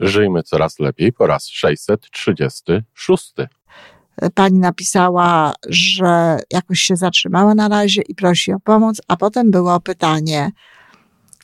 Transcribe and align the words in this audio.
Żyjmy 0.00 0.42
coraz 0.42 0.78
lepiej 0.78 1.12
po 1.12 1.26
raz 1.26 1.48
636. 1.48 3.34
Pani 4.34 4.58
napisała, 4.58 5.54
że 5.68 6.38
jakoś 6.50 6.80
się 6.80 6.96
zatrzymała 6.96 7.54
na 7.54 7.68
razie 7.68 8.02
i 8.02 8.14
prosi 8.14 8.52
o 8.52 8.60
pomoc, 8.60 9.00
a 9.08 9.16
potem 9.16 9.50
było 9.50 9.80
pytanie, 9.80 10.50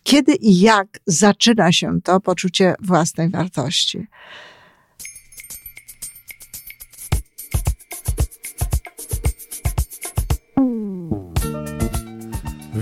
kiedy 0.02 0.34
i 0.34 0.60
jak 0.60 0.86
zaczyna 1.06 1.72
się 1.72 2.00
to 2.02 2.20
poczucie 2.20 2.74
własnej 2.80 3.30
wartości. 3.30 4.06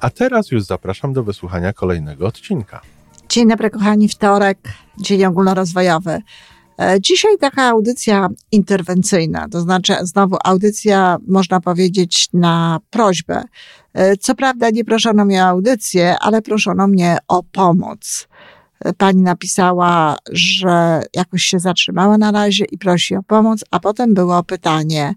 A 0.00 0.10
teraz 0.10 0.50
już 0.50 0.62
zapraszam 0.62 1.12
do 1.12 1.24
wysłuchania 1.24 1.72
kolejnego 1.72 2.26
odcinka. 2.26 2.80
Dzień 3.28 3.48
dobry, 3.48 3.70
kochani, 3.70 4.08
wtorek, 4.08 4.58
dzień 4.98 5.24
ogólnorozwojowy. 5.24 6.22
E, 6.80 7.00
dzisiaj 7.00 7.38
taka 7.40 7.62
audycja 7.62 8.28
interwencyjna, 8.52 9.48
to 9.48 9.60
znaczy 9.60 9.94
znowu 10.02 10.36
audycja, 10.44 11.16
można 11.28 11.60
powiedzieć, 11.60 12.28
na 12.32 12.80
prośbę. 12.90 13.42
E, 13.94 14.16
co 14.16 14.34
prawda 14.34 14.70
nie 14.70 14.84
proszono 14.84 15.24
mnie 15.24 15.44
o 15.44 15.46
audycję, 15.46 16.16
ale 16.20 16.42
proszono 16.42 16.86
mnie 16.86 17.18
o 17.28 17.42
pomoc. 17.42 18.28
E, 18.84 18.92
pani 18.92 19.22
napisała, 19.22 20.16
że 20.32 21.02
jakoś 21.14 21.42
się 21.42 21.58
zatrzymała 21.58 22.18
na 22.18 22.30
razie 22.30 22.64
i 22.64 22.78
prosi 22.78 23.16
o 23.16 23.22
pomoc, 23.22 23.64
a 23.70 23.80
potem 23.80 24.14
było 24.14 24.42
pytanie, 24.42 25.14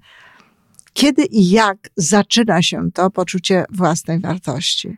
kiedy 1.00 1.26
i 1.26 1.50
jak 1.50 1.78
zaczyna 1.96 2.62
się 2.62 2.92
to 2.92 3.10
poczucie 3.10 3.66
własnej 3.70 4.20
wartości. 4.20 4.98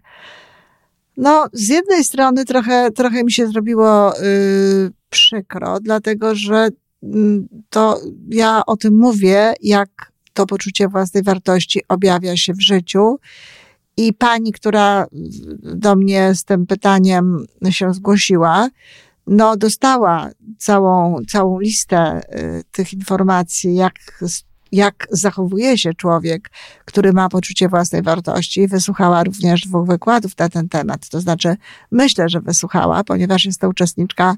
No, 1.17 1.47
z 1.53 1.67
jednej 1.67 2.03
strony 2.03 2.45
trochę, 2.45 2.91
trochę 2.91 3.23
mi 3.23 3.31
się 3.31 3.47
zrobiło 3.47 4.13
yy, 4.13 4.91
przykro, 5.09 5.79
dlatego 5.79 6.35
że 6.35 6.69
yy, 7.01 7.43
to 7.69 7.99
ja 8.29 8.65
o 8.65 8.77
tym 8.77 8.97
mówię, 8.97 9.53
jak 9.61 10.11
to 10.33 10.45
poczucie 10.45 10.87
własnej 10.87 11.23
wartości 11.23 11.81
objawia 11.87 12.37
się 12.37 12.53
w 12.53 12.61
życiu. 12.61 13.19
I 13.97 14.13
pani, 14.13 14.51
która 14.51 15.05
do 15.61 15.95
mnie 15.95 16.35
z 16.35 16.43
tym 16.43 16.67
pytaniem 16.67 17.45
się 17.69 17.93
zgłosiła, 17.93 18.69
no, 19.27 19.57
dostała 19.57 20.29
całą, 20.57 21.17
całą 21.29 21.59
listę 21.59 22.21
y, 22.35 22.63
tych 22.71 22.93
informacji, 22.93 23.75
jak 23.75 23.93
jak 24.71 25.07
zachowuje 25.11 25.77
się 25.77 25.93
człowiek, 25.93 26.51
który 26.85 27.13
ma 27.13 27.29
poczucie 27.29 27.69
własnej 27.69 28.01
wartości. 28.01 28.67
Wysłuchała 28.67 29.23
również 29.23 29.61
dwóch 29.61 29.87
wykładów 29.87 30.37
na 30.37 30.49
ten 30.49 30.69
temat. 30.69 31.09
To 31.09 31.21
znaczy, 31.21 31.55
myślę, 31.91 32.29
że 32.29 32.39
wysłuchała, 32.39 33.03
ponieważ 33.03 33.45
jest 33.45 33.61
to 33.61 33.69
uczestniczka 33.69 34.35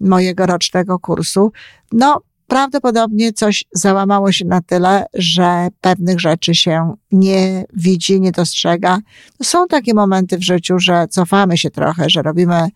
mojego 0.00 0.46
rocznego 0.46 0.98
kursu. 0.98 1.52
No, 1.92 2.20
prawdopodobnie 2.46 3.32
coś 3.32 3.64
załamało 3.72 4.32
się 4.32 4.44
na 4.44 4.60
tyle, 4.60 5.06
że 5.14 5.68
pewnych 5.80 6.20
rzeczy 6.20 6.54
się 6.54 6.94
nie 7.12 7.64
widzi, 7.72 8.20
nie 8.20 8.32
dostrzega. 8.32 8.98
Są 9.42 9.66
takie 9.66 9.94
momenty 9.94 10.38
w 10.38 10.44
życiu, 10.44 10.78
że 10.78 11.08
cofamy 11.08 11.58
się 11.58 11.70
trochę, 11.70 12.10
że 12.10 12.22
robimy 12.22 12.68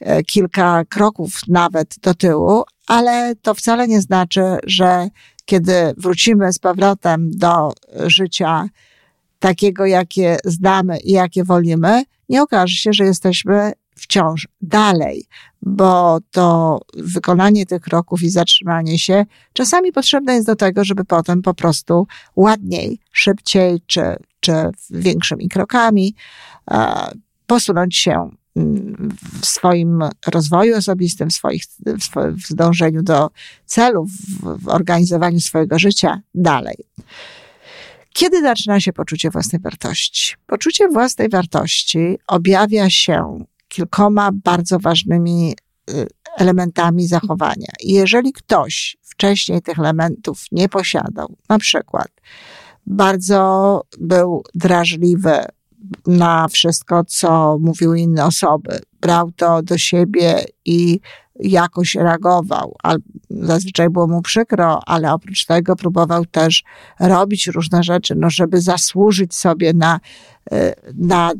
e, 0.00 0.22
kilka 0.22 0.84
kroków 0.84 1.40
nawet 1.48 1.94
do 2.02 2.14
tyłu, 2.14 2.62
ale 2.86 3.34
to 3.42 3.54
wcale 3.54 3.88
nie 3.88 4.00
znaczy, 4.00 4.42
że 4.64 5.08
kiedy 5.52 5.94
wrócimy 5.96 6.52
z 6.52 6.58
powrotem 6.58 7.30
do 7.30 7.72
życia 8.06 8.68
takiego, 9.38 9.86
jakie 9.86 10.36
znamy 10.44 10.98
i 10.98 11.12
jakie 11.12 11.44
wolimy, 11.44 12.02
nie 12.28 12.42
okaże 12.42 12.74
się, 12.74 12.92
że 12.92 13.04
jesteśmy 13.04 13.72
wciąż 13.94 14.48
dalej, 14.62 15.24
bo 15.62 16.18
to 16.30 16.80
wykonanie 16.94 17.66
tych 17.66 17.82
kroków 17.82 18.22
i 18.22 18.30
zatrzymanie 18.30 18.98
się 18.98 19.24
czasami 19.52 19.92
potrzebne 19.92 20.34
jest 20.34 20.46
do 20.46 20.56
tego, 20.56 20.84
żeby 20.84 21.04
potem 21.04 21.42
po 21.42 21.54
prostu 21.54 22.06
ładniej, 22.36 22.98
szybciej 23.10 23.80
czy, 23.86 24.16
czy 24.40 24.52
większymi 24.90 25.48
krokami 25.48 26.14
e, 26.70 27.10
posunąć 27.46 27.96
się 27.96 28.30
w 29.42 29.46
swoim 29.46 30.04
rozwoju 30.26 30.76
osobistym, 30.76 31.30
w, 31.30 31.32
swoich, 31.32 31.62
w 32.48 32.54
dążeniu 32.54 33.02
do 33.02 33.30
celów, 33.66 34.10
w 34.42 34.68
organizowaniu 34.68 35.40
swojego 35.40 35.78
życia 35.78 36.22
dalej. 36.34 36.76
Kiedy 38.12 38.42
zaczyna 38.42 38.80
się 38.80 38.92
poczucie 38.92 39.30
własnej 39.30 39.62
wartości? 39.62 40.34
Poczucie 40.46 40.88
własnej 40.88 41.28
wartości 41.28 42.18
objawia 42.26 42.90
się 42.90 43.44
kilkoma 43.68 44.30
bardzo 44.32 44.78
ważnymi 44.78 45.54
y, 45.90 46.06
elementami 46.38 47.06
zachowania. 47.06 47.72
jeżeli 47.84 48.32
ktoś 48.32 48.96
wcześniej 49.02 49.62
tych 49.62 49.78
elementów 49.78 50.44
nie 50.52 50.68
posiadał, 50.68 51.36
na 51.48 51.58
przykład 51.58 52.08
bardzo 52.86 53.82
był 54.00 54.42
drażliwy 54.54 55.44
na 56.06 56.48
wszystko, 56.48 57.04
co 57.04 57.58
mówiły 57.60 58.00
inne 58.00 58.24
osoby. 58.24 58.78
Brał 59.00 59.32
to 59.32 59.62
do 59.62 59.78
siebie 59.78 60.44
i 60.64 61.00
jakoś 61.40 61.94
reagował. 61.94 62.76
Zazwyczaj 63.30 63.90
było 63.90 64.06
mu 64.06 64.22
przykro, 64.22 64.80
ale 64.86 65.12
oprócz 65.12 65.46
tego 65.46 65.76
próbował 65.76 66.26
też 66.26 66.64
robić 67.00 67.46
różne 67.46 67.82
rzeczy, 67.82 68.14
no 68.14 68.30
żeby 68.30 68.60
zasłużyć 68.60 69.34
sobie 69.34 69.72
na, 69.72 70.00
e, 70.52 70.74
na 70.94 71.32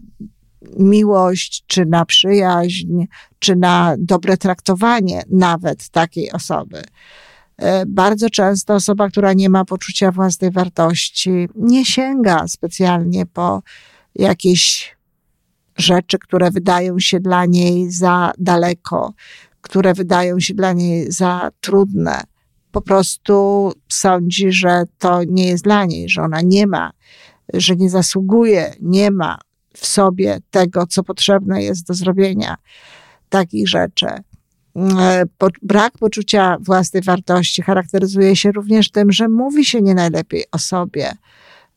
miłość, 0.78 1.64
czy 1.66 1.86
na 1.86 2.04
przyjaźń, 2.04 3.04
czy 3.38 3.56
na 3.56 3.94
dobre 3.98 4.36
traktowanie 4.36 5.22
nawet 5.30 5.88
takiej 5.88 6.32
osoby. 6.32 6.82
E, 7.56 7.86
bardzo 7.86 8.30
często 8.30 8.74
osoba, 8.74 9.08
która 9.08 9.32
nie 9.32 9.50
ma 9.50 9.64
poczucia 9.64 10.12
własnej 10.12 10.50
wartości, 10.50 11.48
nie 11.54 11.84
sięga 11.84 12.48
specjalnie 12.48 13.26
po 13.26 13.62
jakieś 14.14 14.96
rzeczy, 15.76 16.18
które 16.18 16.50
wydają 16.50 16.98
się 16.98 17.20
dla 17.20 17.46
niej 17.46 17.90
za 17.90 18.32
daleko, 18.38 19.14
które 19.60 19.94
wydają 19.94 20.40
się 20.40 20.54
dla 20.54 20.72
niej 20.72 21.12
za 21.12 21.50
trudne. 21.60 22.20
Po 22.72 22.82
prostu 22.82 23.72
sądzi, 23.88 24.52
że 24.52 24.82
to 24.98 25.24
nie 25.24 25.46
jest 25.46 25.64
dla 25.64 25.84
niej, 25.84 26.08
że 26.08 26.22
ona 26.22 26.40
nie 26.40 26.66
ma, 26.66 26.90
że 27.54 27.76
nie 27.76 27.90
zasługuje, 27.90 28.74
nie 28.80 29.10
ma 29.10 29.38
w 29.76 29.86
sobie 29.86 30.38
tego, 30.50 30.86
co 30.86 31.02
potrzebne 31.02 31.62
jest 31.62 31.86
do 31.86 31.94
zrobienia 31.94 32.56
takich 33.28 33.68
rzeczy. 33.68 34.06
E, 34.76 35.24
brak 35.62 35.98
poczucia 35.98 36.56
własnej 36.60 37.02
wartości 37.02 37.62
charakteryzuje 37.62 38.36
się 38.36 38.52
również 38.52 38.90
tym, 38.90 39.12
że 39.12 39.28
mówi 39.28 39.64
się 39.64 39.82
nie 39.82 39.94
najlepiej 39.94 40.44
o 40.52 40.58
sobie, 40.58 41.12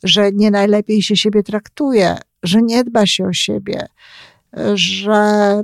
że 0.06 0.32
nie 0.32 0.52
najlepiej 0.52 1.02
się 1.02 1.16
siebie 1.16 1.44
traktuje, 1.44 2.18
że 2.44 2.62
nie 2.62 2.84
dba 2.84 3.06
się 3.06 3.26
o 3.26 3.34
siebie, 3.34 3.88
że 4.74 5.64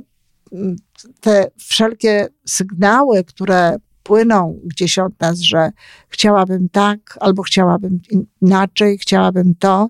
te 1.20 1.52
wszelkie 1.58 2.28
sygnały, 2.46 3.24
które 3.24 3.78
płyną 4.04 4.60
gdzieś 4.64 5.00
od 5.00 5.20
nas, 5.20 5.40
że 5.40 5.72
chciałabym 6.10 6.70
tak, 6.70 7.18
albo 7.20 7.44
chciałabym 7.44 8.00
inaczej, 8.42 8.98
chciałabym 8.98 9.56
to, 9.56 9.90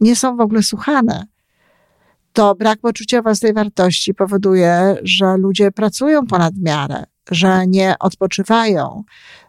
nie 0.00 0.16
są 0.16 0.36
w 0.36 0.40
ogóle 0.40 0.62
słuchane. 0.62 1.26
To 2.32 2.54
brak 2.54 2.80
poczucia 2.80 3.22
własnej 3.22 3.52
wartości 3.52 4.14
powoduje, 4.14 4.96
że 5.02 5.36
ludzie 5.36 5.72
pracują 5.72 6.26
ponad 6.26 6.54
miarę, 6.56 7.04
że 7.30 7.66
nie 7.66 7.94
odpoczywają, 8.00 9.04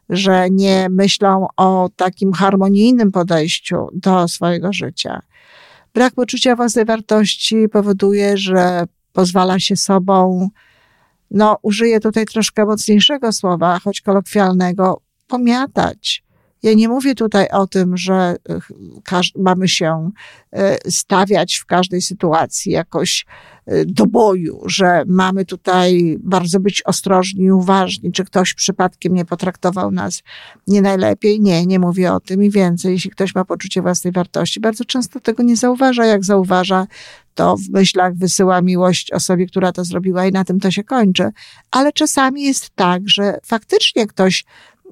że 0.09 0.49
nie 0.49 0.87
myślą 0.89 1.47
o 1.57 1.89
takim 1.95 2.33
harmonijnym 2.33 3.11
podejściu 3.11 3.87
do 3.93 4.27
swojego 4.27 4.73
życia. 4.73 5.21
Brak 5.93 6.13
poczucia 6.13 6.55
własnej 6.55 6.85
wartości 6.85 7.69
powoduje, 7.69 8.37
że 8.37 8.83
pozwala 9.13 9.59
się 9.59 9.75
sobą, 9.75 10.49
no, 11.31 11.57
użyję 11.61 11.99
tutaj 11.99 12.25
troszkę 12.25 12.65
mocniejszego 12.65 13.31
słowa, 13.31 13.79
choć 13.79 14.01
kolokwialnego, 14.01 15.01
pomiatać. 15.27 16.23
Ja 16.63 16.73
nie 16.73 16.87
mówię 16.89 17.15
tutaj 17.15 17.47
o 17.49 17.67
tym, 17.67 17.97
że 17.97 18.35
mamy 19.35 19.67
się 19.67 20.11
stawiać 20.89 21.55
w 21.55 21.65
każdej 21.65 22.01
sytuacji 22.01 22.71
jakoś 22.71 23.25
do 23.85 24.05
boju, 24.05 24.61
że 24.65 25.03
mamy 25.07 25.45
tutaj 25.45 26.17
bardzo 26.19 26.59
być 26.59 26.81
ostrożni 26.85 27.43
i 27.43 27.51
uważni, 27.51 28.11
czy 28.11 28.25
ktoś 28.25 28.53
przypadkiem 28.53 29.13
nie 29.13 29.25
potraktował 29.25 29.91
nas 29.91 30.23
nie 30.67 30.81
najlepiej. 30.81 31.41
Nie, 31.41 31.65
nie 31.65 31.79
mówię 31.79 32.13
o 32.13 32.19
tym 32.19 32.43
i 32.43 32.49
więcej. 32.49 32.91
Jeśli 32.91 33.11
ktoś 33.11 33.35
ma 33.35 33.45
poczucie 33.45 33.81
własnej 33.81 34.13
wartości, 34.13 34.59
bardzo 34.59 34.85
często 34.85 35.19
tego 35.19 35.43
nie 35.43 35.57
zauważa. 35.57 36.05
Jak 36.05 36.23
zauważa, 36.23 36.87
to 37.35 37.57
w 37.57 37.69
myślach 37.69 38.15
wysyła 38.15 38.61
miłość 38.61 39.11
osobie, 39.11 39.45
która 39.45 39.71
to 39.71 39.85
zrobiła 39.85 40.27
i 40.27 40.31
na 40.31 40.43
tym 40.43 40.59
to 40.59 40.71
się 40.71 40.83
kończy. 40.83 41.29
Ale 41.71 41.93
czasami 41.93 42.43
jest 42.43 42.69
tak, 42.75 43.01
że 43.05 43.37
faktycznie 43.43 44.07
ktoś 44.07 44.45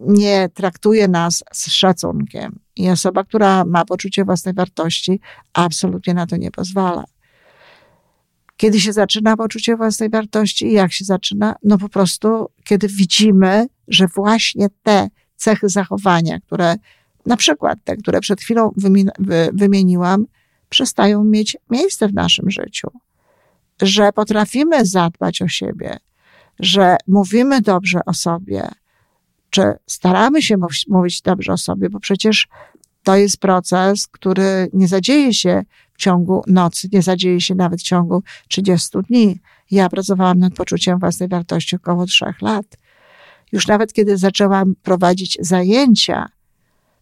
nie 0.07 0.49
traktuje 0.49 1.07
nas 1.07 1.43
z 1.53 1.71
szacunkiem. 1.71 2.59
I 2.75 2.89
osoba, 2.89 3.23
która 3.23 3.65
ma 3.65 3.85
poczucie 3.85 4.25
własnej 4.25 4.53
wartości, 4.53 5.19
absolutnie 5.53 6.13
na 6.13 6.27
to 6.27 6.37
nie 6.37 6.51
pozwala. 6.51 7.03
Kiedy 8.57 8.79
się 8.79 8.93
zaczyna 8.93 9.37
poczucie 9.37 9.75
własnej 9.75 10.09
wartości 10.09 10.71
jak 10.71 10.93
się 10.93 11.05
zaczyna? 11.05 11.55
No 11.63 11.77
po 11.77 11.89
prostu, 11.89 12.49
kiedy 12.63 12.87
widzimy, 12.87 13.67
że 13.87 14.07
właśnie 14.07 14.67
te 14.83 15.09
cechy 15.35 15.69
zachowania, 15.69 16.39
które 16.39 16.75
na 17.25 17.37
przykład 17.37 17.79
te, 17.83 17.97
które 17.97 18.19
przed 18.19 18.41
chwilą 18.41 18.71
wymieniłam, 19.53 20.25
przestają 20.69 21.23
mieć 21.23 21.57
miejsce 21.69 22.07
w 22.07 22.13
naszym 22.13 22.51
życiu. 22.51 22.87
Że 23.81 24.11
potrafimy 24.13 24.85
zadbać 24.85 25.41
o 25.41 25.47
siebie, 25.47 25.97
że 26.59 26.97
mówimy 27.07 27.61
dobrze 27.61 27.99
o 28.05 28.13
sobie, 28.13 28.69
czy 29.51 29.73
staramy 29.87 30.41
się 30.41 30.55
mówić 30.87 31.21
dobrze 31.21 31.53
o 31.53 31.57
sobie, 31.57 31.89
bo 31.89 31.99
przecież 31.99 32.47
to 33.03 33.15
jest 33.15 33.37
proces, 33.37 34.07
który 34.07 34.69
nie 34.73 34.87
zadzieje 34.87 35.33
się 35.33 35.63
w 35.93 35.97
ciągu 35.97 36.43
nocy, 36.47 36.89
nie 36.93 37.01
zadzieje 37.01 37.41
się 37.41 37.55
nawet 37.55 37.79
w 37.79 37.83
ciągu 37.83 38.23
30 38.47 38.89
dni. 39.09 39.39
Ja 39.71 39.89
pracowałam 39.89 40.39
nad 40.39 40.53
poczuciem 40.53 40.99
własnej 40.99 41.29
wartości 41.29 41.75
około 41.75 42.05
trzech 42.05 42.41
lat. 42.41 42.65
Już 43.51 43.67
nawet 43.67 43.93
kiedy 43.93 44.17
zaczęłam 44.17 44.75
prowadzić 44.83 45.37
zajęcia 45.41 46.29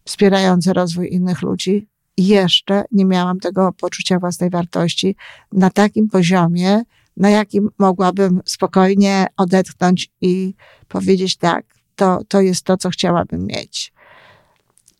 wspierające 0.04 0.72
rozwój 0.72 1.08
innych 1.12 1.42
ludzi, 1.42 1.86
jeszcze 2.16 2.84
nie 2.92 3.04
miałam 3.04 3.40
tego 3.40 3.72
poczucia 3.72 4.18
własnej 4.18 4.50
wartości 4.50 5.16
na 5.52 5.70
takim 5.70 6.08
poziomie, 6.08 6.82
na 7.16 7.30
jakim 7.30 7.70
mogłabym 7.78 8.40
spokojnie 8.44 9.26
odetchnąć 9.36 10.10
i 10.20 10.54
powiedzieć 10.88 11.36
tak, 11.36 11.64
to, 12.00 12.18
to 12.28 12.40
jest 12.40 12.64
to, 12.64 12.76
co 12.76 12.90
chciałabym 12.90 13.46
mieć. 13.46 13.92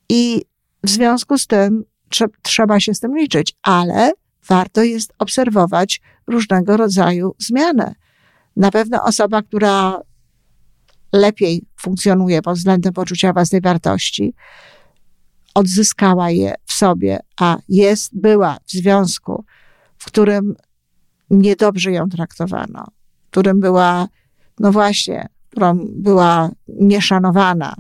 I 0.09 0.43
w 0.85 0.91
związku 0.91 1.39
z 1.39 1.47
tym 1.47 1.85
trzeba 2.43 2.81
się 2.81 2.95
z 2.95 3.01
tym 3.01 3.17
liczyć, 3.17 3.57
ale 3.63 4.13
warto 4.49 4.83
jest 4.83 5.13
obserwować 5.19 6.01
różnego 6.27 6.77
rodzaju 6.77 7.35
zmiany. 7.39 7.95
Na 8.57 8.71
pewno 8.71 9.05
osoba, 9.05 9.43
która 9.43 10.01
lepiej 11.13 11.63
funkcjonuje 11.77 12.43
pod 12.43 12.57
względem 12.57 12.93
poczucia 12.93 13.33
własnej 13.33 13.61
wartości, 13.61 14.35
odzyskała 15.55 16.31
je 16.31 16.55
w 16.65 16.73
sobie, 16.73 17.19
a 17.41 17.57
jest, 17.69 18.21
była 18.21 18.59
w 18.67 18.71
związku, 18.73 19.45
w 19.99 20.05
którym 20.05 20.55
niedobrze 21.31 21.93
ją 21.93 22.09
traktowano, 22.09 22.87
w 23.27 23.31
którym 23.31 23.61
była, 23.61 24.09
no 24.59 24.73
właśnie, 24.73 25.29
którą 25.51 25.79
była 25.93 26.51
nieszanowana, 26.69 27.75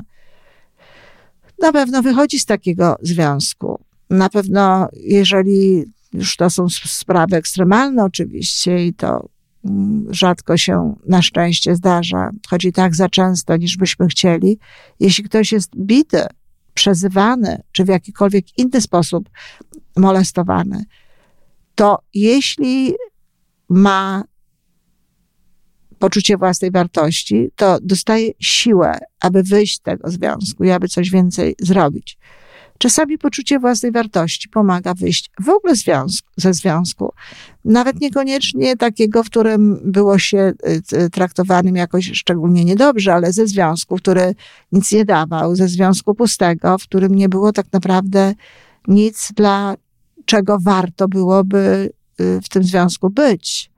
na 1.58 1.72
pewno 1.72 2.02
wychodzi 2.02 2.38
z 2.38 2.46
takiego 2.46 2.96
związku. 3.02 3.80
Na 4.10 4.28
pewno, 4.28 4.88
jeżeli 4.92 5.84
już 6.12 6.36
to 6.36 6.50
są 6.50 6.68
sprawy 6.68 7.36
ekstremalne 7.36 8.04
oczywiście 8.04 8.86
i 8.86 8.94
to 8.94 9.28
mm, 9.64 10.06
rzadko 10.10 10.56
się 10.56 10.96
na 11.06 11.22
szczęście 11.22 11.76
zdarza, 11.76 12.30
chodzi 12.48 12.72
tak 12.72 12.94
za 12.94 13.08
często, 13.08 13.56
niż 13.56 13.76
byśmy 13.76 14.06
chcieli. 14.06 14.58
Jeśli 15.00 15.24
ktoś 15.24 15.52
jest 15.52 15.76
bity, 15.76 16.26
przezywany, 16.74 17.62
czy 17.72 17.84
w 17.84 17.88
jakikolwiek 17.88 18.58
inny 18.58 18.80
sposób 18.80 19.30
molestowany, 19.96 20.84
to 21.74 21.98
jeśli 22.14 22.94
ma 23.68 24.24
poczucie 26.00 26.36
własnej 26.36 26.70
wartości, 26.70 27.50
to 27.56 27.78
dostaje 27.82 28.30
siłę, 28.38 28.98
aby 29.20 29.42
wyjść 29.42 29.76
z 29.76 29.80
tego 29.80 30.10
związku 30.10 30.64
i 30.64 30.70
aby 30.70 30.88
coś 30.88 31.10
więcej 31.10 31.54
zrobić. 31.60 32.18
Czasami 32.78 33.18
poczucie 33.18 33.58
własnej 33.58 33.92
wartości 33.92 34.48
pomaga 34.48 34.94
wyjść 34.94 35.30
w 35.40 35.48
ogóle 35.48 35.76
związku, 35.76 36.28
ze 36.36 36.54
związku. 36.54 37.12
Nawet 37.64 38.00
niekoniecznie 38.00 38.76
takiego, 38.76 39.24
w 39.24 39.26
którym 39.26 39.80
było 39.84 40.18
się 40.18 40.52
y, 40.92 41.10
traktowanym 41.10 41.76
jakoś 41.76 42.10
szczególnie 42.14 42.64
niedobrze, 42.64 43.14
ale 43.14 43.32
ze 43.32 43.46
związku, 43.46 43.96
który 43.96 44.34
nic 44.72 44.92
nie 44.92 45.04
dawał, 45.04 45.56
ze 45.56 45.68
związku 45.68 46.14
pustego, 46.14 46.78
w 46.78 46.82
którym 46.82 47.14
nie 47.14 47.28
było 47.28 47.52
tak 47.52 47.66
naprawdę 47.72 48.34
nic, 48.88 49.32
dla 49.36 49.74
czego 50.24 50.58
warto 50.60 51.08
byłoby 51.08 51.92
y, 52.20 52.40
w 52.44 52.48
tym 52.48 52.64
związku 52.64 53.10
być. 53.10 53.70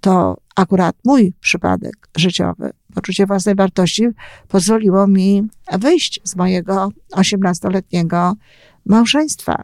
To 0.00 0.36
akurat 0.56 0.96
mój 1.04 1.34
przypadek 1.40 2.08
życiowy, 2.16 2.70
poczucie 2.94 3.26
własnej 3.26 3.54
wartości 3.54 4.08
pozwoliło 4.48 5.06
mi 5.06 5.42
wyjść 5.78 6.20
z 6.24 6.36
mojego 6.36 6.88
18-letniego 7.12 8.32
małżeństwa. 8.86 9.62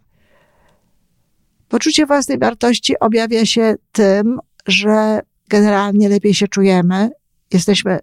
Poczucie 1.68 2.06
własnej 2.06 2.38
wartości 2.38 2.98
objawia 3.00 3.46
się 3.46 3.74
tym, 3.92 4.38
że 4.66 5.20
generalnie 5.48 6.08
lepiej 6.08 6.34
się 6.34 6.48
czujemy, 6.48 7.10
jesteśmy 7.52 7.98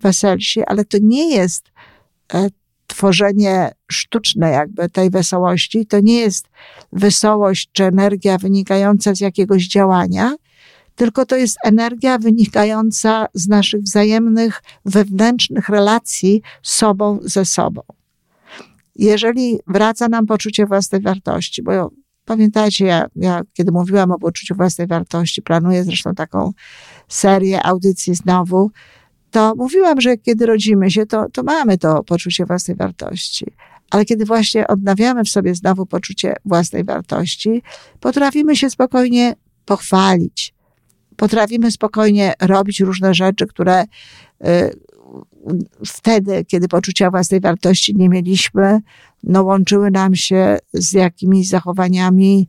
weselsi, 0.00 0.62
ale 0.66 0.84
to 0.84 0.98
nie 1.00 1.34
jest 1.34 1.64
e, 2.34 2.48
tworzenie 2.86 3.70
sztuczne 3.90 4.50
jakby 4.50 4.88
tej 4.88 5.10
wesołości, 5.10 5.86
to 5.86 6.00
nie 6.00 6.20
jest 6.20 6.48
wesołość 6.92 7.70
czy 7.72 7.84
energia 7.84 8.38
wynikająca 8.38 9.14
z 9.14 9.20
jakiegoś 9.20 9.68
działania, 9.68 10.34
tylko 10.94 11.26
to 11.26 11.36
jest 11.36 11.56
energia 11.64 12.18
wynikająca 12.18 13.26
z 13.34 13.48
naszych 13.48 13.82
wzajemnych 13.82 14.62
wewnętrznych 14.84 15.68
relacji 15.68 16.42
z 16.62 16.72
sobą 16.72 17.18
ze 17.22 17.44
sobą. 17.44 17.82
Jeżeli 18.96 19.58
wraca 19.66 20.08
nam 20.08 20.26
poczucie 20.26 20.66
własnej 20.66 21.00
wartości, 21.00 21.62
bo 21.62 21.90
pamiętajcie, 22.24 22.86
ja, 22.86 23.06
ja 23.16 23.42
kiedy 23.52 23.72
mówiłam 23.72 24.10
o 24.10 24.18
poczuciu 24.18 24.54
własnej 24.54 24.86
wartości, 24.86 25.42
planuję 25.42 25.84
zresztą 25.84 26.14
taką 26.14 26.52
serię 27.08 27.66
audycji 27.66 28.14
znowu, 28.14 28.70
to 29.30 29.54
mówiłam, 29.56 30.00
że 30.00 30.16
kiedy 30.16 30.46
rodzimy 30.46 30.90
się, 30.90 31.06
to, 31.06 31.26
to 31.32 31.42
mamy 31.42 31.78
to 31.78 32.04
poczucie 32.04 32.46
własnej 32.46 32.76
wartości. 32.76 33.46
Ale 33.90 34.04
kiedy 34.04 34.24
właśnie 34.24 34.66
odnawiamy 34.66 35.24
w 35.24 35.28
sobie 35.28 35.54
znowu 35.54 35.86
poczucie 35.86 36.34
własnej 36.44 36.84
wartości, 36.84 37.62
potrafimy 38.00 38.56
się 38.56 38.70
spokojnie 38.70 39.34
pochwalić, 39.64 40.54
potrafimy 41.16 41.70
spokojnie 41.70 42.32
robić 42.40 42.80
różne 42.80 43.14
rzeczy, 43.14 43.46
które 43.46 43.82
y, 43.82 43.86
wtedy, 45.86 46.44
kiedy 46.44 46.68
poczucia 46.68 47.10
własnej 47.10 47.40
wartości 47.40 47.94
nie 47.96 48.08
mieliśmy, 48.08 48.80
no 49.22 49.42
łączyły 49.42 49.90
nam 49.90 50.14
się 50.14 50.58
z 50.72 50.92
jakimiś 50.92 51.48
zachowaniami 51.48 52.48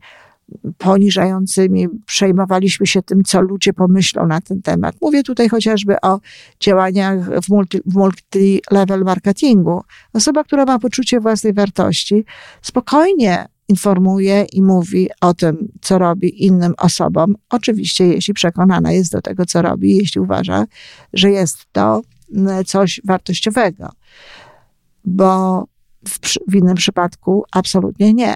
poniżającymi, 0.78 1.88
przejmowaliśmy 2.06 2.86
się 2.86 3.02
tym, 3.02 3.24
co 3.24 3.40
ludzie 3.40 3.72
pomyślą 3.72 4.26
na 4.26 4.40
ten 4.40 4.62
temat. 4.62 4.94
Mówię 5.00 5.22
tutaj 5.22 5.48
chociażby 5.48 6.00
o 6.00 6.20
działaniach 6.60 7.40
w, 7.40 7.48
multi, 7.48 7.80
w 7.86 7.94
multi-level 7.94 9.04
marketingu. 9.04 9.82
Osoba, 10.12 10.44
która 10.44 10.64
ma 10.64 10.78
poczucie 10.78 11.20
własnej 11.20 11.52
wartości, 11.52 12.24
spokojnie 12.62 13.46
informuje 13.68 14.46
i 14.52 14.62
mówi 14.62 15.08
o 15.20 15.34
tym, 15.34 15.68
co 15.80 15.98
robi 15.98 16.44
innym 16.44 16.74
osobom. 16.78 17.34
Oczywiście, 17.50 18.06
jeśli 18.06 18.34
przekonana 18.34 18.92
jest 18.92 19.12
do 19.12 19.20
tego, 19.20 19.46
co 19.46 19.62
robi, 19.62 19.96
jeśli 19.96 20.20
uważa, 20.20 20.66
że 21.12 21.30
jest 21.30 21.58
to 21.72 22.02
mm, 22.34 22.64
coś 22.64 23.00
wartościowego. 23.04 23.90
Bo 25.04 25.64
w, 26.08 26.18
w 26.48 26.54
innym 26.54 26.74
przypadku 26.74 27.44
absolutnie 27.52 28.14
nie. 28.14 28.34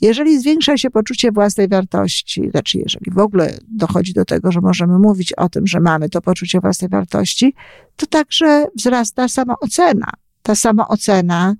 Jeżeli 0.00 0.40
zwiększa 0.40 0.76
się 0.76 0.90
poczucie 0.90 1.32
własnej 1.32 1.68
wartości, 1.68 2.50
znaczy 2.50 2.78
jeżeli 2.78 3.10
w 3.10 3.18
ogóle 3.18 3.58
dochodzi 3.68 4.12
do 4.12 4.24
tego, 4.24 4.52
że 4.52 4.60
możemy 4.60 4.98
mówić 4.98 5.32
o 5.32 5.48
tym, 5.48 5.66
że 5.66 5.80
mamy 5.80 6.08
to 6.08 6.20
poczucie 6.20 6.60
własnej 6.60 6.88
wartości, 6.88 7.54
to 7.96 8.06
także 8.06 8.66
wzrasta 8.76 9.28
samoocena. 9.28 10.10
Ta 10.42 10.54
samoocena 10.54 11.54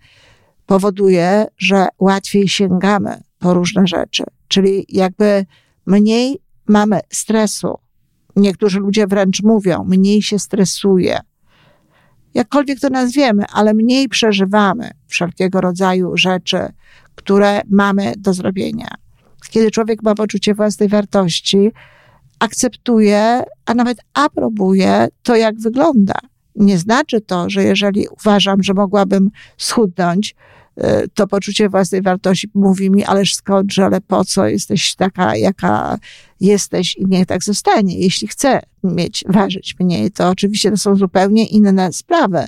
powoduje, 0.67 1.47
że 1.59 1.87
łatwiej 1.99 2.49
sięgamy 2.49 3.23
po 3.39 3.55
różne 3.55 3.87
rzeczy, 3.87 4.25
czyli 4.49 4.87
jakby 4.89 5.47
mniej 5.87 6.39
mamy 6.69 7.01
stresu. 7.13 7.79
Niektórzy 8.37 8.81
ludzie 8.81 9.07
wręcz 9.07 9.43
mówią, 9.43 9.85
mniej 9.85 10.23
się 10.23 10.39
stresuje. 10.39 11.19
jakkolwiek 12.35 12.81
to 12.81 12.91
nazwiemy, 12.91 13.45
ale 13.53 13.75
mniej 13.75 14.09
przeżywamy 14.09 14.91
wszelkiego 15.07 15.61
rodzaju 15.61 16.17
rzeczy, 16.17 16.59
które 17.15 17.61
mamy 17.71 18.15
do 18.19 18.35
zrobienia. 18.35 18.89
Kiedy 19.51 19.71
człowiek 19.71 20.03
ma 20.03 20.15
poczucie 20.15 20.55
własnej 20.55 20.89
wartości, 20.89 21.71
akceptuje, 22.39 23.43
a 23.67 23.75
nawet 23.75 23.99
aprobuje 24.15 25.09
to, 25.23 25.37
jak 25.37 25.59
wygląda. 25.59 26.15
Nie 26.57 26.79
znaczy 26.79 27.21
to, 27.21 27.51
że 27.51 27.65
jeżeli 27.65 28.07
uważam, 28.09 28.63
że 28.63 28.75
mogłabym 28.75 29.31
schudnąć, 29.57 30.35
y, 30.79 30.83
to 31.15 31.27
poczucie 31.27 31.69
własnej 31.69 32.03
wartości 32.03 32.51
mówi 32.55 32.91
mi, 32.91 33.05
ależ 33.05 33.35
skądże, 33.35 33.85
ale 33.85 34.01
po 34.01 34.25
co 34.25 34.47
jesteś 34.47 34.95
taka, 34.95 35.37
jaka 35.37 35.99
jesteś 36.41 36.97
i 36.97 37.07
niech 37.07 37.27
tak 37.27 37.45
zostanie. 37.45 37.99
Jeśli 37.99 38.29
chcę 38.29 38.61
mieć, 38.85 39.25
ważyć 39.29 39.77
mniej, 39.81 40.11
to 40.11 40.29
oczywiście 40.29 40.71
to 40.71 40.77
są 40.77 40.97
zupełnie 40.97 41.47
inne 41.47 41.93
sprawy. 41.93 42.47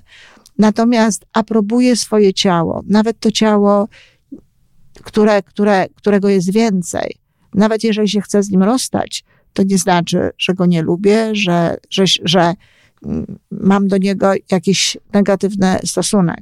Natomiast 0.58 1.24
aprobuję 1.32 1.96
swoje 1.96 2.34
ciało, 2.34 2.82
nawet 2.86 3.20
to 3.20 3.30
ciało, 3.30 3.88
które, 5.02 5.42
które, 5.42 5.86
którego 5.94 6.28
jest 6.28 6.52
więcej. 6.52 7.16
Nawet 7.54 7.84
jeżeli 7.84 8.08
się 8.08 8.20
chcę 8.20 8.42
z 8.42 8.50
nim 8.50 8.62
rozstać, 8.62 9.24
to 9.52 9.62
nie 9.62 9.78
znaczy, 9.78 10.30
że 10.38 10.54
go 10.54 10.66
nie 10.66 10.82
lubię, 10.82 11.34
że, 11.34 11.76
że, 11.90 12.04
że 12.24 12.54
mam 13.50 13.88
do 13.88 13.96
niego 13.96 14.32
jakiś 14.50 14.96
negatywny 15.12 15.78
stosunek. 15.84 16.40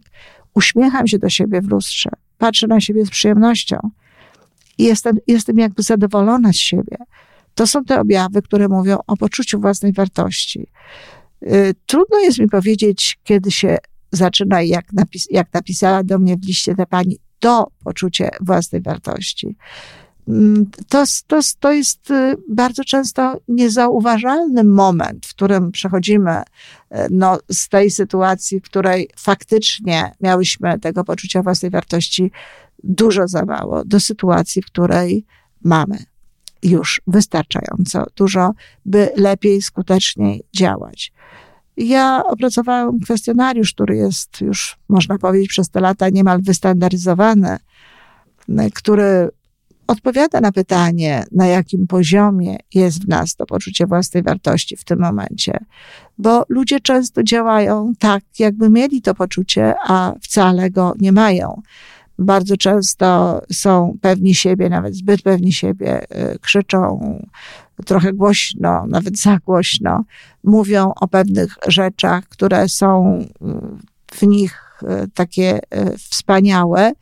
Uśmiecham 0.55 1.07
się 1.07 1.19
do 1.19 1.29
siebie 1.29 1.61
w 1.61 1.71
lustrze, 1.71 2.11
patrzę 2.39 2.67
na 2.67 2.81
siebie 2.81 3.07
z 3.07 3.11
przyjemnością 3.11 3.91
i 4.79 4.85
jestem, 4.85 5.17
jestem 5.27 5.59
jakby 5.59 5.83
zadowolona 5.83 6.53
z 6.53 6.57
siebie. 6.57 6.97
To 7.55 7.67
są 7.67 7.85
te 7.85 8.01
objawy, 8.01 8.43
które 8.43 8.69
mówią 8.69 8.99
o 9.07 9.17
poczuciu 9.17 9.61
własnej 9.61 9.93
wartości. 9.93 10.67
Y, 11.43 11.75
trudno 11.87 12.19
jest 12.19 12.39
mi 12.39 12.49
powiedzieć, 12.49 13.19
kiedy 13.25 13.51
się 13.51 13.79
zaczyna, 14.13 14.63
jak, 14.63 14.93
napis, 14.93 15.27
jak 15.31 15.55
napisała 15.55 16.05
do 16.05 16.19
mnie 16.19 16.37
w 16.37 16.47
liście 16.47 16.75
ta 16.75 16.87
pani, 16.87 17.19
to 17.39 17.71
poczucie 17.85 18.31
własnej 18.41 18.83
wartości. 18.83 19.57
Mm, 20.29 20.71
to, 20.89 21.05
to, 21.27 21.41
to 21.61 21.73
jest 21.73 22.11
y, 22.11 22.37
bardzo 22.49 22.85
często 22.85 23.41
niezauważalny 23.49 24.65
moment, 24.65 25.27
w 25.27 25.31
którym 25.31 25.73
przechodzimy 25.73 26.41
y, 26.41 26.97
no, 27.11 27.39
z 27.53 27.69
tej 27.69 27.91
sytuacji, 27.91 28.61
w 28.61 28.63
której 28.63 29.11
faktycznie 29.17 30.15
miałyśmy 30.21 30.79
tego 30.79 31.05
poczucia 31.05 31.43
własnej 31.43 31.71
wartości 31.71 32.31
dużo 32.85 33.29
za 33.29 33.45
mało, 33.45 33.85
do 33.85 34.01
sytuacji, 34.01 34.63
w 34.63 34.67
której 34.67 35.25
mamy 35.65 35.99
już 36.63 37.03
wystarczająco 37.07 38.07
dużo, 38.17 38.51
by 38.85 39.11
lepiej, 39.17 39.63
skuteczniej 39.63 40.45
działać. 40.57 41.13
Ja 41.77 42.23
opracowałam 42.25 43.01
kwestionariusz, 43.01 43.73
który 43.73 43.97
jest 43.97 44.41
już, 44.41 44.79
można 44.89 45.19
powiedzieć, 45.19 45.49
przez 45.49 45.71
te 45.71 45.81
lata 45.81 46.09
niemal 46.09 46.43
wystandaryzowany, 46.43 47.59
który 48.75 49.31
odpowiada 49.87 50.41
na 50.41 50.53
pytanie, 50.53 51.25
na 51.33 51.47
jakim 51.47 51.87
poziomie 51.87 52.57
jest 52.75 53.05
w 53.05 53.09
nas 53.09 53.37
to 53.37 53.47
poczucie 53.47 53.87
własnej 53.87 54.23
wartości 54.23 54.77
w 54.77 54.85
tym 54.85 55.01
momencie. 55.01 55.59
Bo 56.19 56.45
ludzie 56.49 56.81
często 56.81 57.23
działają 57.23 57.93
tak, 57.99 58.23
jakby 58.39 58.71
mieli 58.71 59.03
to 59.03 59.15
poczucie, 59.15 59.75
a 59.87 60.15
wcale 60.21 60.71
go 60.71 60.95
nie 61.01 61.13
mają. 61.13 61.63
Bardzo 62.19 62.57
często 62.57 63.41
są 63.53 63.97
pewni 64.01 64.35
siebie, 64.35 64.69
nawet 64.69 64.95
zbyt 64.95 65.23
pewni 65.23 65.53
siebie, 65.53 66.03
y, 66.03 66.39
krzyczą 66.39 66.99
trochę 67.85 68.13
głośno, 68.13 68.87
nawet 68.87 69.19
za 69.19 69.39
głośno, 69.39 70.05
mówią 70.45 70.93
o 71.01 71.09
pewnych 71.09 71.57
rzeczach, 71.67 72.25
które 72.29 72.69
są 72.69 73.19
y, 73.21 73.27
w 74.13 74.23
nich 74.23 74.83
y, 74.83 75.11
takie 75.15 75.61
wspaniałe, 75.99 76.93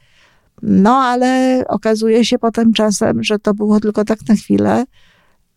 no 0.63 0.97
ale 0.97 1.63
okazuje 1.69 2.25
się 2.25 2.39
potem 2.39 2.73
czasem, 2.73 3.25
że 3.25 3.39
to 3.39 3.55
było 3.55 3.81
tylko 3.81 4.05
tak 4.05 4.29
na 4.29 4.35
chwilę, 4.35 4.85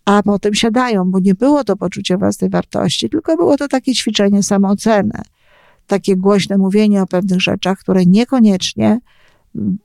a 0.06 0.24
potem 0.24 0.54
siadają, 0.54 1.12
bo 1.12 1.20
nie 1.20 1.36
było 1.36 1.64
to 1.64 1.76
poczucie 1.76 2.18
własnej 2.18 2.50
wartości, 2.50 3.10
tylko 3.10 3.36
było 3.36 3.58
to 3.58 3.68
takie 3.68 3.94
ćwiczenie 3.94 4.44
samooceny, 4.44 5.22
takie 5.88 6.18
głośne 6.18 6.58
mówienie 6.58 7.02
o 7.02 7.08
pewnych 7.08 7.42
rzeczach, 7.42 7.80
które 7.80 8.06
niekoniecznie 8.06 9.00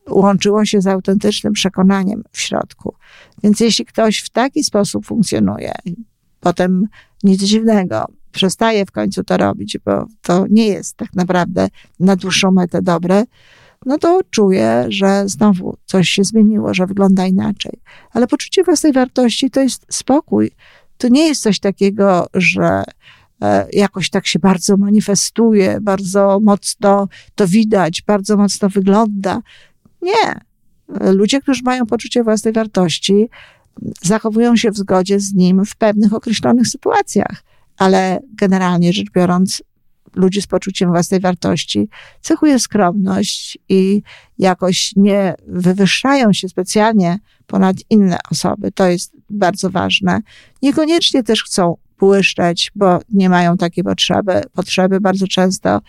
łączyło 0.08 0.64
się 0.64 0.80
z 0.80 0.86
autentycznym 0.86 1.52
przekonaniem 1.52 2.22
w 2.32 2.40
środku. 2.40 2.94
Więc 3.42 3.60
jeśli 3.60 3.84
ktoś 3.84 4.18
w 4.18 4.30
taki 4.30 4.64
sposób 4.64 5.06
funkcjonuje, 5.06 5.72
potem 6.40 6.86
nic 7.24 7.42
dziwnego, 7.42 8.06
przestaje 8.32 8.86
w 8.86 8.90
końcu 8.90 9.24
to 9.24 9.36
robić, 9.36 9.78
bo 9.84 10.06
to 10.22 10.46
nie 10.50 10.66
jest 10.66 10.96
tak 10.96 11.14
naprawdę 11.14 11.68
na 12.00 12.16
dłuższą 12.16 12.50
metę 12.50 12.82
dobre, 12.82 13.24
no 13.86 13.98
to 13.98 14.20
czuję, 14.30 14.86
że 14.88 15.22
znowu 15.26 15.76
coś 15.86 16.08
się 16.08 16.24
zmieniło, 16.24 16.74
że 16.74 16.86
wygląda 16.86 17.26
inaczej. 17.26 17.80
Ale 18.10 18.26
poczucie 18.26 18.64
własnej 18.64 18.92
wartości 18.92 19.50
to 19.50 19.60
jest 19.60 19.86
spokój. 19.90 20.50
To 20.98 21.08
nie 21.08 21.28
jest 21.28 21.42
coś 21.42 21.60
takiego, 21.60 22.26
że 22.34 22.82
e, 23.42 23.66
jakoś 23.72 24.10
tak 24.10 24.26
się 24.26 24.38
bardzo 24.38 24.76
manifestuje, 24.76 25.78
bardzo 25.80 26.40
mocno 26.42 27.08
to 27.34 27.48
widać, 27.48 28.02
bardzo 28.02 28.36
mocno 28.36 28.68
wygląda. 28.68 29.40
Nie. 30.02 30.40
Ludzie, 31.12 31.40
którzy 31.40 31.62
mają 31.62 31.86
poczucie 31.86 32.24
własnej 32.24 32.54
wartości, 32.54 33.28
zachowują 34.02 34.56
się 34.56 34.70
w 34.70 34.76
zgodzie 34.76 35.20
z 35.20 35.34
nim 35.34 35.64
w 35.64 35.76
pewnych 35.76 36.12
określonych 36.12 36.66
sytuacjach, 36.66 37.42
ale 37.76 38.20
generalnie 38.34 38.92
rzecz 38.92 39.10
biorąc, 39.10 39.62
ludzi 40.18 40.42
z 40.42 40.46
poczuciem 40.46 40.90
własnej 40.90 41.20
wartości 41.20 41.88
cechuje 42.20 42.58
skromność 42.58 43.58
i 43.68 44.02
jakoś 44.38 44.92
nie 44.96 45.34
wywyższają 45.46 46.32
się 46.32 46.48
specjalnie 46.48 47.18
ponad 47.46 47.76
inne 47.90 48.18
osoby. 48.30 48.72
To 48.72 48.86
jest 48.88 49.12
bardzo 49.30 49.70
ważne. 49.70 50.20
Niekoniecznie 50.62 51.22
też 51.22 51.44
chcą 51.44 51.76
błyszczeć, 51.98 52.70
bo 52.74 53.00
nie 53.08 53.28
mają 53.28 53.56
takiej 53.56 53.84
potrzeby, 53.84 54.42
potrzeby 54.52 55.00
bardzo 55.00 55.26
często. 55.26 55.80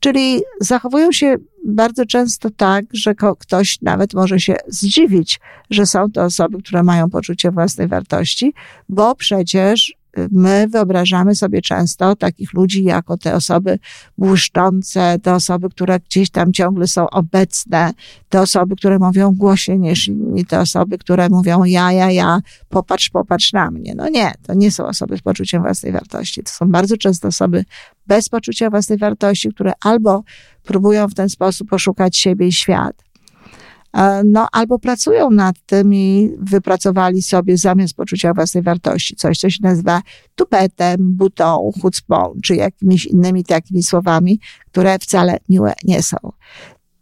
Czyli 0.00 0.40
zachowują 0.60 1.12
się 1.12 1.36
bardzo 1.66 2.06
często 2.06 2.50
tak, 2.50 2.84
że 2.92 3.14
ktoś 3.38 3.82
nawet 3.82 4.14
może 4.14 4.40
się 4.40 4.56
zdziwić, 4.68 5.40
że 5.70 5.86
są 5.86 6.10
to 6.10 6.24
osoby, 6.24 6.58
które 6.58 6.82
mają 6.82 7.10
poczucie 7.10 7.50
własnej 7.50 7.88
wartości, 7.88 8.54
bo 8.88 9.14
przecież 9.14 9.99
my 10.30 10.66
wyobrażamy 10.68 11.34
sobie 11.34 11.62
często 11.62 12.16
takich 12.16 12.52
ludzi 12.52 12.84
jako 12.84 13.16
te 13.16 13.34
osoby 13.34 13.78
błyszczące, 14.18 15.18
te 15.22 15.34
osoby, 15.34 15.70
które 15.70 16.00
gdzieś 16.00 16.30
tam 16.30 16.52
ciągle 16.52 16.86
są 16.86 17.10
obecne, 17.10 17.92
te 18.28 18.40
osoby, 18.40 18.76
które 18.76 18.98
mówią 18.98 19.34
głośniej 19.34 19.78
niż 19.78 20.08
inni, 20.08 20.46
te 20.46 20.60
osoby, 20.60 20.98
które 20.98 21.28
mówią 21.28 21.64
ja, 21.64 21.92
ja, 21.92 22.10
ja, 22.10 22.40
popatrz, 22.68 23.10
popatrz 23.10 23.52
na 23.52 23.70
mnie. 23.70 23.94
No 23.94 24.08
nie, 24.08 24.32
to 24.42 24.54
nie 24.54 24.70
są 24.70 24.86
osoby 24.86 25.16
z 25.16 25.22
poczuciem 25.22 25.62
własnej 25.62 25.92
wartości. 25.92 26.42
To 26.42 26.50
są 26.50 26.70
bardzo 26.70 26.96
często 26.96 27.28
osoby 27.28 27.64
bez 28.06 28.28
poczucia 28.28 28.70
własnej 28.70 28.98
wartości, 28.98 29.48
które 29.48 29.72
albo 29.80 30.22
próbują 30.62 31.08
w 31.08 31.14
ten 31.14 31.28
sposób 31.28 31.68
poszukać 31.68 32.16
siebie 32.16 32.46
i 32.46 32.52
świat, 32.52 33.09
no, 34.24 34.48
albo 34.52 34.78
pracują 34.78 35.30
nad 35.30 35.56
tym 35.66 35.94
i 35.94 36.30
wypracowali 36.38 37.22
sobie 37.22 37.56
zamiast 37.56 37.94
poczucia 37.94 38.34
własnej 38.34 38.62
wartości 38.62 39.16
coś, 39.16 39.38
co 39.38 39.50
się 39.50 39.58
nazywa 39.62 40.02
tupetem, 40.34 40.96
butą, 41.00 41.70
chucpą, 41.82 42.34
czy 42.44 42.54
jakimiś 42.54 43.06
innymi 43.06 43.44
takimi 43.44 43.82
słowami, 43.82 44.40
które 44.66 44.98
wcale 44.98 45.38
miłe 45.48 45.72
nie 45.84 46.02
są. 46.02 46.16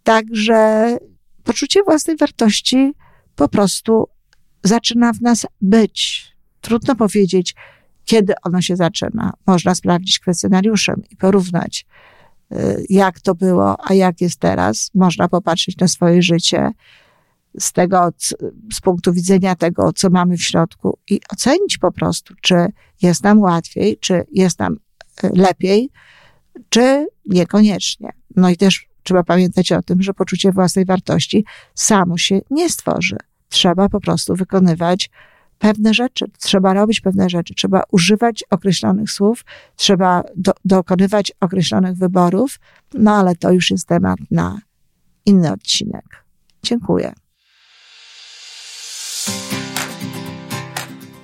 Także 0.03 0.97
poczucie 1.45 1.83
własnej 1.83 2.17
wartości 2.17 2.93
po 3.37 3.49
prostu 3.49 4.09
zaczyna 4.65 5.13
w 5.13 5.21
nas 5.21 5.47
być. 5.61 6.29
Trudno 6.61 6.97
powiedzieć, 6.97 7.55
kiedy 8.05 8.35
ono 8.43 8.63
się 8.63 8.77
zaczyna. 8.77 9.33
Można 9.47 9.75
sprawdzić 9.75 10.19
kwestionariuszem 10.19 11.03
i 11.11 11.17
porównać 11.17 11.87
jak 12.89 13.21
to 13.21 13.35
było, 13.35 13.77
a 13.91 13.95
jak 13.95 14.21
jest 14.21 14.41
teraz. 14.41 14.91
Można 14.95 15.29
popatrzeć 15.29 15.77
na 15.77 15.89
swoje 15.89 16.23
życie 16.23 16.71
z 17.59 17.73
tego, 17.73 18.09
z 18.73 18.81
punktu 18.81 19.13
widzenia 19.13 19.55
tego, 19.55 19.93
co 19.93 20.11
mamy 20.11 20.37
w 20.37 20.43
środku 20.43 20.99
i 21.11 21.21
ocenić 21.33 21.79
po 21.79 21.93
prostu, 21.93 22.35
czy 22.41 22.67
jest 23.03 23.25
nam 23.25 23.41
łatwiej, 23.41 23.99
czy 24.01 24.25
jest 24.33 24.59
nam 24.59 24.77
y, 25.25 25.31
lepiej, 25.35 25.91
czy 26.69 27.07
niekoniecznie. 27.27 28.13
No 28.37 28.51
i 28.51 28.57
też 28.57 28.89
trzeba 29.03 29.25
pamiętać 29.25 29.73
o 29.73 29.83
tym, 29.83 30.03
że 30.03 30.15
poczucie 30.15 30.53
własnej 30.53 30.85
wartości 30.85 31.45
samo 31.75 32.19
się 32.19 32.41
nie 32.51 32.71
stworzy. 32.71 33.17
Trzeba 33.49 33.89
po 33.89 34.01
prostu 34.01 34.35
wykonywać 34.35 35.11
pewne 35.59 35.95
rzeczy, 35.95 36.27
trzeba 36.39 36.75
robić 36.75 37.01
pewne 37.01 37.31
rzeczy, 37.31 37.55
trzeba 37.55 37.83
używać 37.93 38.45
określonych 38.51 39.11
słów, 39.11 39.45
trzeba 39.77 40.23
do, 40.37 40.53
dokonywać 40.65 41.33
określonych 41.41 41.97
wyborów, 41.97 42.61
no 42.95 43.15
ale 43.15 43.37
to 43.37 43.53
już 43.53 43.71
jest 43.71 43.89
temat 43.89 44.19
na 44.31 44.61
inny 45.27 45.53
odcinek. 45.53 46.25
Dziękuję. 46.63 47.13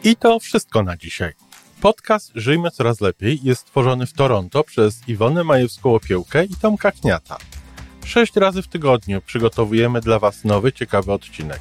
I 0.04 0.16
to 0.16 0.40
wszystko 0.40 0.82
na 0.82 0.96
dzisiaj. 0.96 1.32
Podcast 1.80 2.32
Żyjmy 2.34 2.70
Coraz 2.70 3.00
Lepiej 3.00 3.40
jest 3.42 3.60
stworzony 3.60 4.06
w 4.06 4.12
Toronto 4.12 4.64
przez 4.64 5.08
Iwonę 5.08 5.42
Majewską-Opiełkę 5.44 6.44
i 6.50 6.56
Tomka 6.56 6.92
Kniata. 6.92 7.36
Sześć 8.04 8.36
razy 8.36 8.62
w 8.62 8.68
tygodniu 8.68 9.20
przygotowujemy 9.22 10.00
dla 10.00 10.18
Was 10.18 10.44
nowy, 10.44 10.72
ciekawy 10.72 11.12
odcinek. 11.12 11.60